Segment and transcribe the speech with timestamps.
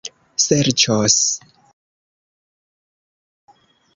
[0.43, 1.17] serĉos